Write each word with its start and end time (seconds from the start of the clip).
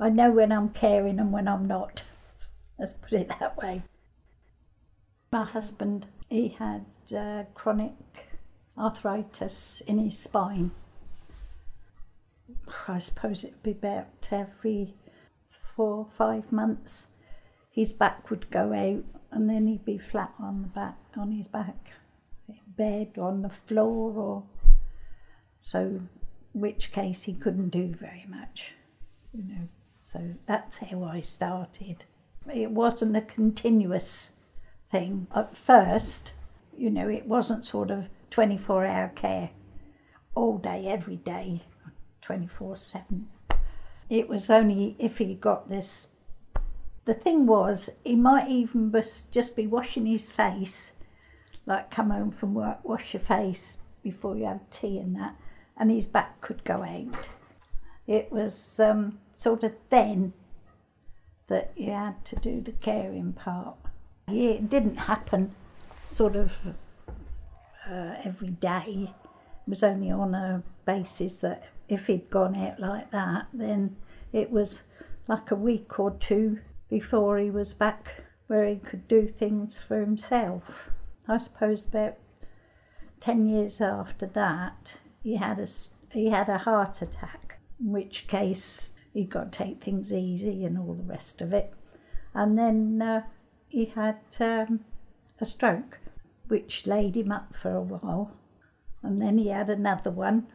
I 0.00 0.08
know 0.08 0.30
when 0.30 0.50
I'm 0.50 0.70
caring 0.70 1.18
and 1.18 1.30
when 1.30 1.46
I'm 1.46 1.68
not. 1.68 2.04
Let's 2.78 2.94
put 2.94 3.12
it 3.12 3.28
that 3.28 3.58
way. 3.58 3.82
My 5.30 5.44
husband, 5.44 6.06
he 6.30 6.56
had 6.58 6.86
uh, 7.14 7.44
chronic 7.54 7.92
arthritis 8.78 9.82
in 9.86 9.98
his 9.98 10.18
spine. 10.18 10.70
I 12.88 12.98
suppose 12.98 13.44
it'd 13.44 13.62
be 13.62 13.72
about 13.72 14.28
every 14.32 14.94
four, 15.76 16.08
five 16.16 16.50
months. 16.50 17.08
His 17.70 17.92
back 17.92 18.30
would 18.30 18.50
go 18.50 18.72
out 18.72 19.04
and 19.30 19.50
then 19.50 19.66
he'd 19.66 19.84
be 19.84 19.98
flat 19.98 20.32
on 20.40 20.62
the 20.62 20.68
back, 20.68 20.96
on 21.16 21.30
his 21.32 21.46
back, 21.46 21.92
in 22.48 22.58
bed, 22.66 23.18
on 23.18 23.42
the 23.42 23.50
floor, 23.50 24.12
or 24.14 24.42
so. 25.60 26.00
Which 26.52 26.90
case 26.90 27.22
he 27.24 27.34
couldn't 27.34 27.68
do 27.68 27.94
very 27.94 28.24
much, 28.28 28.72
you 29.32 29.44
know. 29.44 29.68
So 30.12 30.34
that's 30.46 30.78
how 30.78 31.04
I 31.04 31.20
started. 31.20 32.04
It 32.52 32.72
wasn't 32.72 33.16
a 33.16 33.20
continuous 33.20 34.32
thing 34.90 35.28
at 35.32 35.56
first. 35.56 36.32
You 36.76 36.90
know, 36.90 37.08
it 37.08 37.26
wasn't 37.26 37.64
sort 37.64 37.92
of 37.92 38.08
24 38.30 38.86
hour 38.86 39.08
care 39.14 39.50
all 40.34 40.58
day, 40.58 40.88
every 40.88 41.14
day, 41.14 41.62
24 42.22 42.74
7. 42.74 43.28
It 44.08 44.28
was 44.28 44.50
only 44.50 44.96
if 44.98 45.18
he 45.18 45.34
got 45.34 45.68
this. 45.68 46.08
The 47.04 47.14
thing 47.14 47.46
was, 47.46 47.88
he 48.04 48.16
might 48.16 48.48
even 48.48 48.92
just 49.30 49.54
be 49.54 49.68
washing 49.68 50.06
his 50.06 50.28
face, 50.28 50.92
like 51.66 51.92
come 51.92 52.10
home 52.10 52.32
from 52.32 52.54
work, 52.54 52.80
wash 52.82 53.14
your 53.14 53.20
face 53.20 53.78
before 54.02 54.36
you 54.36 54.46
have 54.46 54.68
tea 54.70 54.98
and 54.98 55.14
that, 55.14 55.36
and 55.76 55.88
his 55.88 56.06
back 56.06 56.40
could 56.40 56.64
go 56.64 56.82
out. 56.82 57.28
It 58.10 58.32
was 58.32 58.80
um, 58.80 59.20
sort 59.36 59.62
of 59.62 59.72
then 59.88 60.32
that 61.46 61.70
you 61.76 61.92
had 61.92 62.24
to 62.24 62.36
do 62.36 62.60
the 62.60 62.72
caring 62.72 63.34
part. 63.34 63.76
It 64.26 64.68
didn't 64.68 64.96
happen 64.96 65.52
sort 66.08 66.34
of 66.34 66.56
uh, 67.88 68.14
every 68.24 68.48
day. 68.50 69.12
It 69.12 69.68
was 69.68 69.84
only 69.84 70.10
on 70.10 70.34
a 70.34 70.64
basis 70.84 71.38
that 71.38 71.68
if 71.88 72.08
he'd 72.08 72.30
gone 72.30 72.56
out 72.56 72.80
like 72.80 73.12
that, 73.12 73.46
then 73.52 73.94
it 74.32 74.50
was 74.50 74.82
like 75.28 75.52
a 75.52 75.54
week 75.54 76.00
or 76.00 76.10
two 76.10 76.58
before 76.88 77.38
he 77.38 77.48
was 77.48 77.72
back 77.72 78.24
where 78.48 78.66
he 78.66 78.74
could 78.74 79.06
do 79.06 79.28
things 79.28 79.78
for 79.78 80.00
himself. 80.00 80.90
I 81.28 81.36
suppose 81.36 81.86
about 81.86 82.16
10 83.20 83.48
years 83.48 83.80
after 83.80 84.26
that, 84.26 84.94
he 85.22 85.36
had 85.36 85.60
a, 85.60 85.68
he 86.12 86.30
had 86.30 86.48
a 86.48 86.58
heart 86.58 87.02
attack, 87.02 87.49
in 87.80 87.92
which 87.92 88.26
case 88.26 88.92
he'd 89.12 89.30
got 89.30 89.52
to 89.52 89.58
take 89.58 89.82
things 89.82 90.12
easy 90.12 90.64
and 90.64 90.78
all 90.78 90.94
the 90.94 91.02
rest 91.02 91.40
of 91.40 91.52
it. 91.52 91.72
And 92.34 92.56
then 92.56 93.02
uh, 93.02 93.22
he 93.68 93.86
had 93.86 94.18
um, 94.38 94.80
a 95.40 95.44
stroke 95.44 95.98
which 96.48 96.86
laid 96.86 97.16
him 97.16 97.32
up 97.32 97.54
for 97.54 97.74
a 97.74 97.80
while. 97.80 98.32
And 99.02 99.20
then 99.22 99.38
he 99.38 99.48
had 99.48 99.70
another 99.70 100.10
one. 100.10 100.46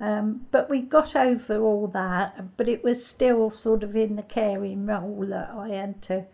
Um, 0.00 0.46
but 0.50 0.68
we 0.68 0.80
got 0.80 1.14
over 1.14 1.60
all 1.60 1.86
that, 1.88 2.56
but 2.56 2.68
it 2.68 2.82
was 2.82 3.06
still 3.06 3.50
sort 3.50 3.84
of 3.84 3.94
in 3.94 4.16
the 4.16 4.22
caring 4.22 4.84
role 4.86 5.24
that 5.28 5.50
I 5.50 5.68
had 5.68 6.02
to 6.02 6.26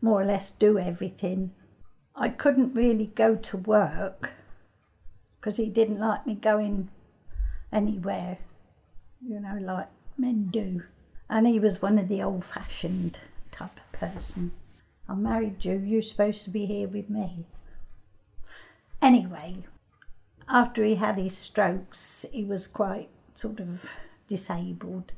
more 0.00 0.22
or 0.22 0.24
less 0.24 0.50
do 0.50 0.78
everything. 0.78 1.50
I 2.16 2.30
couldn't 2.30 2.74
really 2.74 3.06
go 3.06 3.36
to 3.36 3.56
work 3.58 4.30
because 5.38 5.58
he 5.58 5.66
didn't 5.66 6.00
like 6.00 6.26
me 6.26 6.34
going 6.34 6.88
anywhere, 7.72 8.38
you 9.26 9.40
know, 9.40 9.58
like 9.60 9.88
men 10.16 10.48
do. 10.50 10.82
And 11.28 11.46
he 11.46 11.58
was 11.60 11.82
one 11.82 11.98
of 11.98 12.08
the 12.08 12.22
old 12.22 12.44
fashioned 12.44 13.18
type 13.52 13.76
of 13.76 13.98
person. 13.98 14.52
I 15.08 15.14
married 15.14 15.64
you, 15.64 15.78
you're 15.78 16.02
supposed 16.02 16.44
to 16.44 16.50
be 16.50 16.66
here 16.66 16.88
with 16.88 17.10
me. 17.10 17.44
Anyway, 19.02 19.64
after 20.48 20.84
he 20.84 20.96
had 20.96 21.16
his 21.16 21.36
strokes, 21.36 22.26
he 22.32 22.44
was 22.44 22.66
quite 22.66 23.08
sort 23.34 23.60
of 23.60 23.88
disabled. 24.26 25.12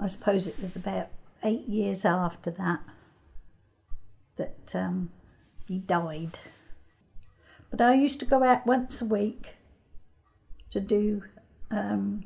I 0.00 0.06
suppose 0.06 0.46
it 0.46 0.60
was 0.60 0.76
about 0.76 1.08
eight 1.42 1.68
years 1.68 2.04
after 2.04 2.50
that 2.52 2.80
that 4.36 4.72
um, 4.74 5.10
he 5.68 5.78
died. 5.78 6.38
But 7.70 7.80
I 7.80 7.94
used 7.94 8.20
to 8.20 8.26
go 8.26 8.42
out 8.42 8.66
once 8.66 9.00
a 9.00 9.04
week 9.04 9.54
to 10.70 10.80
do, 10.80 11.22
um, 11.70 12.24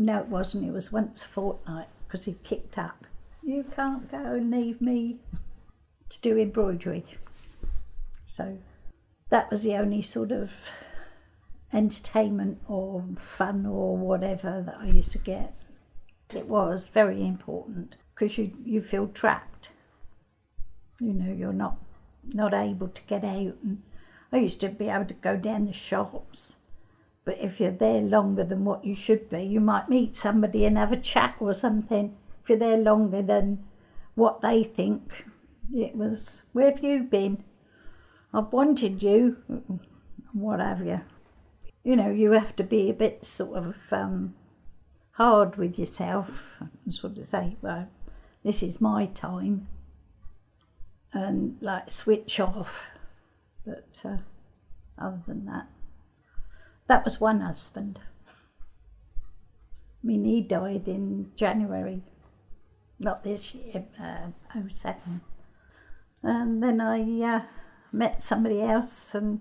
no, 0.00 0.18
it 0.18 0.26
wasn't, 0.26 0.66
it 0.66 0.72
was 0.72 0.90
once 0.90 1.22
a 1.22 1.28
fortnight 1.28 1.88
because 2.06 2.24
he 2.24 2.34
kicked 2.42 2.78
up. 2.78 3.06
You 3.42 3.64
can't 3.74 4.10
go 4.10 4.18
and 4.18 4.50
leave 4.50 4.80
me 4.80 5.18
to 6.08 6.20
do 6.20 6.38
embroidery. 6.38 7.04
So 8.26 8.58
that 9.30 9.50
was 9.50 9.62
the 9.62 9.74
only 9.76 10.02
sort 10.02 10.32
of 10.32 10.52
entertainment 11.72 12.60
or 12.68 13.04
fun 13.16 13.66
or 13.66 13.96
whatever 13.96 14.62
that 14.66 14.76
I 14.78 14.86
used 14.86 15.12
to 15.12 15.18
get. 15.18 15.54
It 16.34 16.46
was 16.46 16.88
very 16.88 17.24
important 17.26 17.96
because 18.14 18.38
you, 18.38 18.52
you 18.64 18.80
feel 18.80 19.08
trapped. 19.08 19.70
You 21.00 21.12
know, 21.12 21.32
you're 21.32 21.52
not 21.52 21.78
not 22.32 22.52
able 22.52 22.88
to 22.88 23.02
get 23.02 23.24
out. 23.24 23.56
And 23.62 23.82
I 24.32 24.38
used 24.38 24.60
to 24.60 24.68
be 24.68 24.88
able 24.88 25.06
to 25.06 25.14
go 25.14 25.36
down 25.36 25.66
the 25.66 25.72
shops, 25.72 26.54
but 27.30 27.38
if 27.40 27.60
you're 27.60 27.70
there 27.70 28.00
longer 28.00 28.42
than 28.42 28.64
what 28.64 28.84
you 28.84 28.92
should 28.92 29.30
be, 29.30 29.44
you 29.44 29.60
might 29.60 29.88
meet 29.88 30.16
somebody 30.16 30.64
and 30.64 30.76
have 30.76 30.90
a 30.90 30.96
chat 30.96 31.36
or 31.38 31.54
something. 31.54 32.16
If 32.42 32.48
you're 32.48 32.58
there 32.58 32.76
longer 32.76 33.22
than 33.22 33.62
what 34.16 34.40
they 34.40 34.64
think, 34.64 35.26
it 35.72 35.94
was, 35.94 36.42
where 36.52 36.72
have 36.72 36.82
you 36.82 37.04
been? 37.04 37.44
I've 38.34 38.52
wanted 38.52 39.00
you, 39.00 39.36
what 40.32 40.58
have 40.58 40.84
you. 40.84 41.02
You 41.84 41.94
know, 41.94 42.10
you 42.10 42.32
have 42.32 42.56
to 42.56 42.64
be 42.64 42.90
a 42.90 42.94
bit 42.94 43.24
sort 43.24 43.56
of 43.56 43.76
um, 43.92 44.34
hard 45.12 45.54
with 45.54 45.78
yourself 45.78 46.54
and 46.58 46.92
sort 46.92 47.16
of 47.16 47.28
say, 47.28 47.56
well, 47.62 47.86
this 48.42 48.60
is 48.60 48.80
my 48.80 49.06
time, 49.06 49.68
and 51.12 51.58
like 51.60 51.92
switch 51.92 52.40
off. 52.40 52.86
But 53.64 54.00
uh, 54.04 54.16
other 54.98 55.22
than 55.28 55.44
that, 55.44 55.68
that 56.90 57.04
was 57.04 57.20
one 57.20 57.40
husband. 57.40 58.00
I 59.16 60.06
mean, 60.06 60.24
he 60.24 60.40
died 60.40 60.88
in 60.88 61.30
January, 61.36 62.02
not 62.98 63.22
this 63.22 63.54
year, 63.54 63.84
uh, 64.02 64.30
07. 64.74 65.20
And 66.24 66.60
then 66.60 66.80
I 66.80 67.36
uh, 67.36 67.42
met 67.92 68.20
somebody 68.20 68.60
else 68.60 69.14
and 69.14 69.40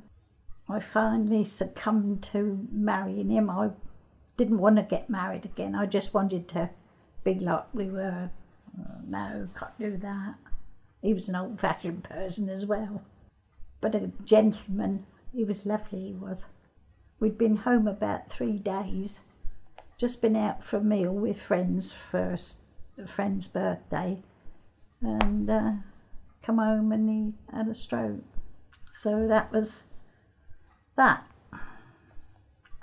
I 0.69 0.79
finally 0.79 1.43
succumbed 1.43 2.21
to 2.33 2.67
marrying 2.71 3.31
him. 3.31 3.49
I 3.49 3.71
didn't 4.37 4.59
want 4.59 4.75
to 4.75 4.83
get 4.83 5.09
married 5.09 5.45
again. 5.45 5.73
I 5.73 5.87
just 5.87 6.13
wanted 6.13 6.47
to 6.49 6.69
be 7.23 7.33
like 7.39 7.65
we 7.73 7.89
were. 7.89 8.29
Oh, 8.79 9.01
no, 9.07 9.47
can't 9.57 9.79
do 9.79 9.97
that. 9.97 10.35
He 11.01 11.15
was 11.15 11.27
an 11.27 11.35
old 11.35 11.59
fashioned 11.59 12.03
person 12.03 12.47
as 12.47 12.67
well. 12.67 13.01
But 13.81 13.95
a 13.95 14.11
gentleman, 14.23 15.07
he 15.33 15.43
was 15.43 15.65
lovely, 15.65 16.09
he 16.09 16.13
was. 16.13 16.45
We'd 17.19 17.37
been 17.37 17.57
home 17.57 17.87
about 17.87 18.31
three 18.31 18.57
days, 18.57 19.19
just 19.97 20.21
been 20.21 20.35
out 20.35 20.63
for 20.63 20.77
a 20.77 20.83
meal 20.83 21.11
with 21.11 21.41
friends 21.41 21.91
for 21.91 22.37
a 22.97 23.07
friend's 23.07 23.47
birthday, 23.47 24.21
and 25.01 25.49
uh, 25.49 25.71
come 26.41 26.57
home 26.57 26.91
and 26.91 27.09
he 27.09 27.55
had 27.55 27.67
a 27.67 27.75
stroke. 27.75 28.23
So 28.91 29.27
that 29.27 29.51
was 29.51 29.83
that. 30.95 31.25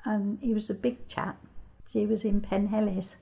And 0.05 0.39
he 0.41 0.55
was 0.55 0.71
a 0.71 0.75
big 0.75 1.09
chap. 1.09 1.39
He 1.91 2.05
was 2.07 2.25
in 2.25 2.41
Penhellis 2.41 3.17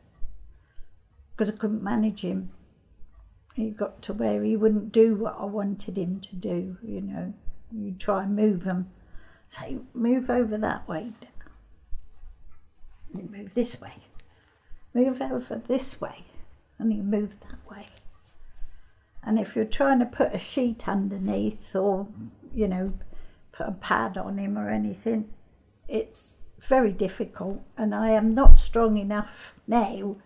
because 1.31 1.49
I 1.49 1.57
couldn't 1.57 1.83
manage 1.83 2.23
him. 2.23 2.51
He 3.55 3.71
got 3.71 4.03
to 4.03 4.13
where 4.13 4.43
he 4.43 4.57
wouldn't 4.57 4.91
do 4.91 5.15
what 5.15 5.37
I 5.39 5.45
wanted 5.45 5.97
him 5.97 6.21
to 6.21 6.35
do, 6.35 6.77
you 6.83 7.01
know. 7.01 7.33
You 7.71 7.93
try 7.93 8.25
and 8.25 8.35
move 8.35 8.65
him. 8.65 8.91
Say, 9.49 9.79
move 9.93 10.31
over 10.31 10.57
that 10.59 10.89
way. 10.89 11.13
And 13.13 13.23
You 13.23 13.29
move 13.31 13.55
this 13.55 13.81
way. 13.81 13.95
Move 14.93 15.21
over 15.21 15.63
this 15.67 16.01
way. 16.01 16.25
And 16.79 16.93
you 16.93 17.03
move 17.03 17.37
that 17.41 17.71
way. 17.71 17.87
And 19.23 19.39
if 19.39 19.57
you're 19.57 19.65
trying 19.65 20.01
to 20.01 20.07
put 20.07 20.35
a 20.35 20.39
sheet 20.39 20.89
underneath 20.89 21.75
or, 21.75 22.07
you 22.53 22.69
know, 22.69 22.93
put 23.53 23.69
a 23.69 23.73
pad 23.73 24.19
on 24.19 24.39
him 24.39 24.59
or 24.59 24.69
anything, 24.69 25.33
it's 25.89 26.37
very 26.61 26.93
difficult. 26.93 27.63
And 27.77 27.95
I 27.95 28.11
am 28.11 28.35
not 28.35 28.59
strong 28.59 28.99
enough 28.99 29.55
now 29.67 30.17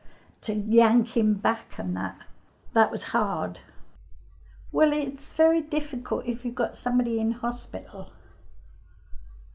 to 0.42 0.54
yank 0.54 1.16
him 1.16 1.34
back 1.34 1.74
and 1.78 1.96
that. 1.96 2.16
That 2.74 2.90
was 2.90 3.04
hard. 3.04 3.60
Well, 4.70 4.92
it's 4.92 5.32
very 5.32 5.62
difficult 5.62 6.26
if 6.26 6.44
you've 6.44 6.54
got 6.54 6.76
somebody 6.76 7.18
in 7.18 7.32
hospital. 7.32 8.12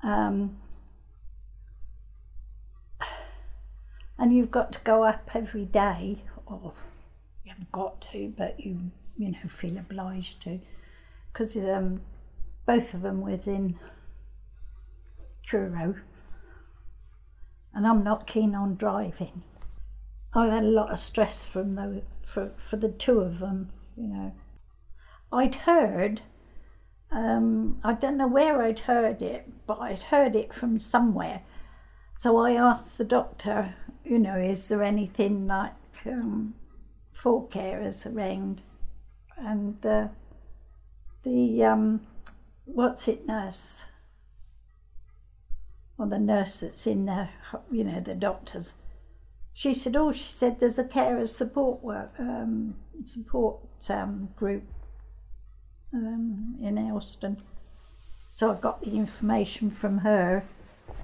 Um, 0.03 0.57
and 4.19 4.35
you've 4.35 4.51
got 4.51 4.71
to 4.73 4.79
go 4.81 5.03
up 5.03 5.31
every 5.33 5.65
day 5.65 6.23
or 6.45 6.73
you 7.43 7.51
haven't 7.51 7.71
got 7.71 8.01
to, 8.11 8.33
but 8.37 8.59
you 8.59 8.91
you 9.17 9.31
know 9.31 9.47
feel 9.47 9.77
obliged 9.77 10.41
to, 10.43 10.59
because 11.31 11.55
um, 11.55 12.01
both 12.65 12.93
of 12.93 13.01
them 13.01 13.21
was 13.21 13.47
in 13.47 13.79
Truro, 15.43 15.95
and 17.73 17.87
I'm 17.87 18.03
not 18.03 18.27
keen 18.27 18.55
on 18.55 18.75
driving. 18.75 19.43
I've 20.33 20.51
had 20.51 20.63
a 20.63 20.67
lot 20.67 20.91
of 20.91 20.99
stress 20.99 21.43
from 21.43 21.75
the 21.75 22.01
for 22.25 22.51
for 22.57 22.77
the 22.77 22.89
two 22.89 23.19
of 23.19 23.39
them, 23.39 23.71
you 23.95 24.07
know. 24.07 24.33
I'd 25.31 25.55
heard, 25.55 26.21
um, 27.13 27.79
I 27.83 27.93
don't 27.93 28.17
know 28.17 28.27
where 28.27 28.61
I'd 28.63 28.79
heard 28.79 29.21
it, 29.21 29.47
but 29.67 29.79
I'd 29.79 30.03
heard 30.03 30.35
it 30.35 30.53
from 30.53 30.79
somewhere. 30.79 31.41
So 32.15 32.37
I 32.37 32.53
asked 32.53 32.97
the 32.97 33.03
doctor, 33.03 33.75
you 34.03 34.17
know, 34.17 34.37
is 34.37 34.67
there 34.67 34.83
anything 34.83 35.47
like 35.47 35.73
um, 36.07 36.55
for 37.11 37.47
carers 37.49 38.11
around? 38.11 38.63
And 39.37 39.85
uh, 39.85 40.07
the 41.23 41.63
um, 41.63 42.01
what's 42.65 43.07
it 43.07 43.27
nurse? 43.27 43.85
Well, 45.97 46.09
the 46.09 46.19
nurse 46.19 46.59
that's 46.61 46.87
in 46.87 47.05
there, 47.05 47.29
you 47.71 47.83
know, 47.83 47.99
the 47.99 48.15
doctors. 48.15 48.73
She 49.53 49.75
said, 49.75 49.95
"Oh, 49.95 50.11
she 50.11 50.33
said 50.33 50.59
there's 50.59 50.79
a 50.79 50.83
carer 50.83 51.27
support 51.27 51.83
work 51.83 52.13
um, 52.17 52.75
support 53.05 53.59
um, 53.89 54.29
group 54.35 54.63
um, 55.93 56.57
in 56.61 56.77
Elston." 56.77 57.37
So 58.35 58.51
I 58.51 58.55
got 58.55 58.81
the 58.81 58.95
information 58.95 59.69
from 59.69 59.99
her 59.99 60.43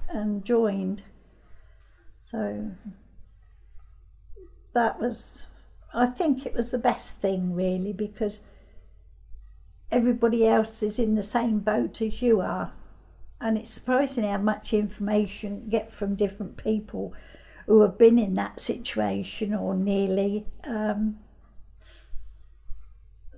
and 0.10 0.44
joined. 0.44 1.04
So 2.20 2.72
that 4.74 5.00
was, 5.00 5.46
I 5.94 6.08
think 6.08 6.46
it 6.46 6.54
was 6.54 6.72
the 6.72 6.78
best 6.78 7.18
thing 7.18 7.54
really 7.54 7.94
because 7.94 8.42
everybody 9.92 10.48
else 10.48 10.84
is 10.84 11.00
in 11.00 11.16
the 11.16 11.24
same 11.24 11.60
boat 11.60 12.02
as 12.02 12.22
you 12.22 12.42
are. 12.42 12.72
And 13.42 13.58
it's 13.58 13.72
surprising 13.72 14.26
how 14.26 14.38
much 14.38 14.74
information 14.74 15.62
you 15.64 15.72
get 15.72 15.92
from 15.92 16.16
different 16.16 16.58
people 16.58 17.14
who 17.68 17.82
have 17.82 17.98
been 17.98 18.20
in 18.20 18.34
that 18.34 18.60
situation 18.60 19.54
or 19.54 19.76
nearly. 19.76 20.46
Um, 20.64 21.20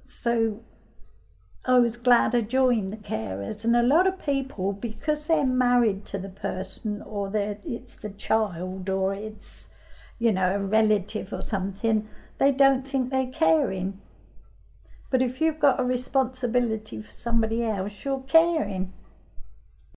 so 0.06 0.64
I 1.64 1.78
was 1.78 1.96
glad 1.96 2.34
I 2.34 2.42
joined 2.42 2.92
the 2.92 2.98
carers, 2.98 3.64
and 3.64 3.76
a 3.76 3.84
lot 3.84 4.08
of 4.08 4.26
people, 4.26 4.74
because 4.74 5.28
they're 5.28 5.46
married 5.46 6.06
to 6.06 6.18
the 6.18 6.30
person, 6.30 7.04
or 7.04 7.32
it's 7.36 7.94
the 7.94 8.10
child, 8.10 8.90
or 8.90 9.14
it's, 9.14 9.70
you 10.18 10.32
know, 10.32 10.56
a 10.56 10.60
relative 10.60 11.32
or 11.32 11.44
something, 11.44 12.08
they 12.40 12.52
don't 12.52 12.88
think 12.88 13.12
they're 13.12 13.32
caring. 13.32 14.00
But 15.12 15.22
if 15.22 15.40
you've 15.40 15.60
got 15.60 15.80
a 15.80 15.84
responsibility 15.84 17.02
for 17.04 17.12
somebody 17.12 17.64
else, 17.64 18.06
you're 18.06 18.24
caring. 18.24 18.94